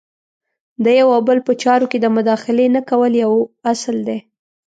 [0.83, 3.33] د یو او بل په چارو کې د مداخلې نه کول یو
[3.71, 4.19] اصل دی.